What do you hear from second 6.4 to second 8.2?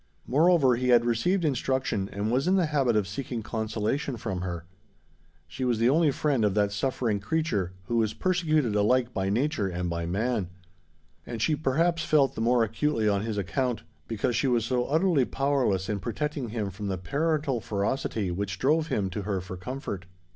of that suffering creature who was